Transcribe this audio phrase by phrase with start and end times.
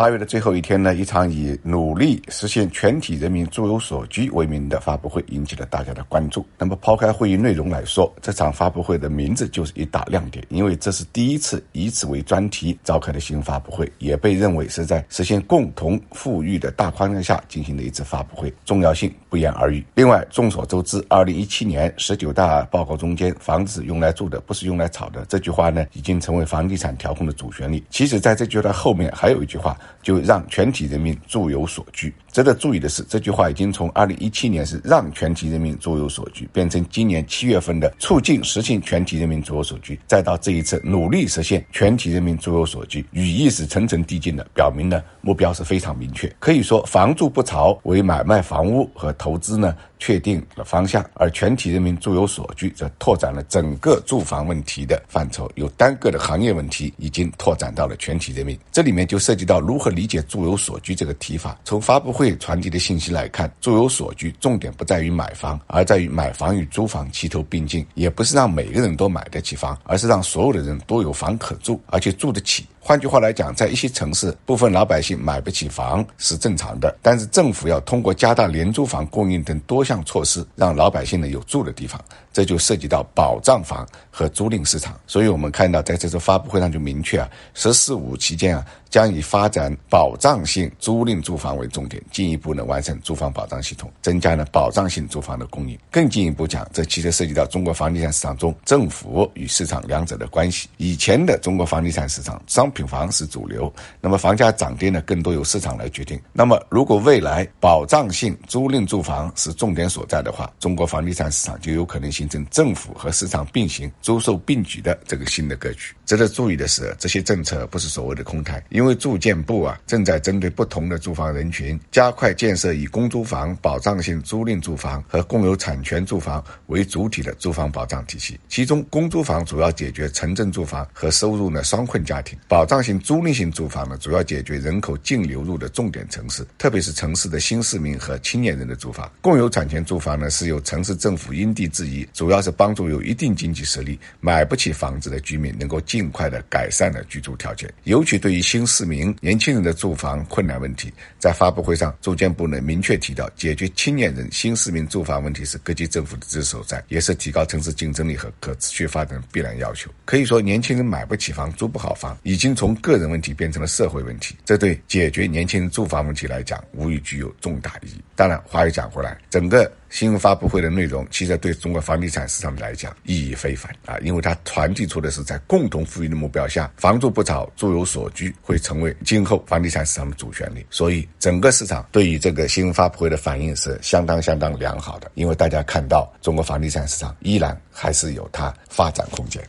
[0.00, 6.42] 八月的最后一天呢，一场以“努力实现全体人民住有所居”为名的发布会引起了大家的关注。
[6.56, 19.84] 那么，抛开会议内容来说，这场发布会的名字就是一大亮点，因为这是第一次以此为专题召开的新发布会，也被认为是在实现共同富裕的大框架下进行的一次发布会，重要性不言而喻。
[19.94, 27.84] 另外，众所周知，二零一七年十九大报告中间“房子用来住的，不是用来炒的”这句话呢，已经成为房地产调控的主旋律。
[27.90, 29.76] 其实，在这句话后面还有一句话。
[30.02, 32.12] 就让全体人民住有所居。
[32.32, 46.32] 值得注意的是，这句话已经从二零一七年是让全体人民住有所居，变成今年七月份的促进实现全体人民住有所居，再到这一次努力实现全体人民住有所居，语义是层层递进的，表明呢目标是非常明确。
[46.38, 58.58] 可以说，房住不炒为买卖房屋和投资呢确定了方向，而全体人民住有所居则拓展了整个住房问题的范畴，由单个的行业问题已经拓展到了全体人民。
[58.70, 61.58] 这里面就涉及到如何理解住有所居这个提法。
[61.64, 62.30] 从发布会。
[62.40, 72.66] 传递的信息来看，住有所居重点不在于买房，而在于买房与租房齐头并进，也不是让每个人都买得起房，而是让所有的人都有房可住，而且住得起。
[72.82, 84.98] 换句话来讲，在一些城市，部分老百姓买不起房是正常的，但是政府要通过加大廉租房供应等多项措施，让老百姓呢有住的地方，这就涉及到保障房和租赁市场。
[85.06, 95.78] 所以我们看到，在这次发布会上就明确啊，“十四五”期间啊，将以发展保障性租赁住房为重点，进一步呢完善住房保障系统，增加呢保障性住房的供应。
[95.90, 100.68] 更进一步讲，这其实涉及到中国房地产市场中政府与市场两者的关系。
[100.76, 106.20] 以前的中国房地产市场商品房是主流，那么房价涨跌呢，更多由市场来决定。
[106.32, 115.94] 那么，如果未来保障性租赁住房是重点所在的话，中国房地产市场就有可能形成政府和市场并行、租售并举的这个新的格局。
[116.06, 128.40] 值得注意的是，这些政策不是所谓的空谈，因为住建部啊正在针对不同的住房人群，加快建设以公租房、保障性租赁住房和共有产权住房为主体的住房保障体系。
[128.48, 132.98] 其中，公租房主要解决城镇住房和收入呢双困家庭，保障性。
[133.00, 139.12] 租赁性住房呢，主要解决人口净流入的重点城市，特别是城市的新市民和青年人的住房。
[139.20, 147.70] 共有产权住房呢，是由城市政府因地制宜，主要是帮助有一定经济实力、买不起房子的居民，能够尽快的改善了居住条件。
[147.82, 159.90] 尤其对于新市民、年轻人的住房困难问题，在发布会上，住建部呢明确提到，解决青年人、新市民住房问题是各级政府的职责所在，也是提高城市竞争力和可持续发展的必然要求。
[160.04, 168.00] 可以说，年轻人买不起房、租不好房，已经从个人问题变成了社会问题，这对解决年轻人住房问题来讲，无疑具有重大意义。
[168.14, 180.64] 当然，话又讲回来，整个新闻发布会的内容，其实对中国房地产市场来讲意义非凡啊，因为它传递出的是在共同富裕的目标下，房住不炒，住有所居，会成为今后房地产市场的主旋律。
[180.70, 189.42] 所以，整个市场对于这个新闻发布会的反应是相当相当良好的，因为大家看到中国房地产市场依然还是有它发展空间。